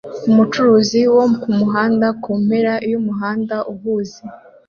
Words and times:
Umucuruzi 0.29 1.01
wo 1.15 1.25
kumuhanda 1.41 2.07
kumpera 2.23 2.73
yumuhanda 2.91 3.55
uhuze 3.73 4.19